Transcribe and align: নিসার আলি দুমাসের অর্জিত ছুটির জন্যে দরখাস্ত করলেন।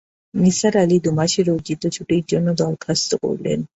নিসার 0.33 0.75
আলি 0.77 0.97
দুমাসের 1.05 1.47
অর্জিত 1.49 1.83
ছুটির 1.95 2.23
জন্যে 2.27 2.53
দরখাস্ত 2.61 3.11
করলেন। 3.23 3.59